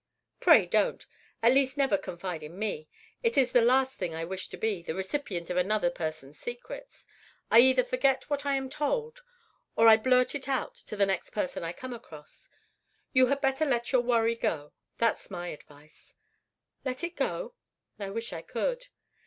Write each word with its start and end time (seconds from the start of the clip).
"Pray, 0.39 0.65
don't; 0.65 1.05
at 1.43 1.51
least 1.53 1.77
never 1.77 1.95
confide 1.95 2.41
in 2.41 2.57
me. 2.57 2.89
It 3.21 3.37
is 3.37 3.51
the 3.51 3.61
last 3.61 3.99
thing 3.99 4.15
I 4.15 4.25
wish 4.25 4.47
to 4.47 4.57
be—the 4.57 4.95
recipient 4.95 5.51
of 5.51 5.57
another 5.57 5.91
person's 5.91 6.39
secrets. 6.39 7.05
I 7.51 7.59
either 7.59 7.83
forget 7.83 8.27
what 8.27 8.43
I 8.43 8.55
am 8.55 8.67
told, 8.67 9.21
or 9.75 9.87
I 9.87 9.97
blurt 9.97 10.33
it 10.33 10.47
out 10.49 10.73
to 10.73 10.95
the 10.95 11.05
next 11.05 11.29
person 11.29 11.63
I 11.63 11.71
come 11.71 11.93
across. 11.93 12.49
You 13.13 13.27
had 13.27 13.41
better 13.41 13.63
let 13.63 13.91
your 13.91 14.01
worry 14.01 14.33
go; 14.33 14.73
that's 14.97 15.29
my 15.29 15.49
advice." 15.49 16.15
"Let 16.83 17.03
it 17.03 17.15
go? 17.15 17.53
I 17.99 18.09
wish 18.09 18.33
I 18.33 18.41
could." 18.41 18.87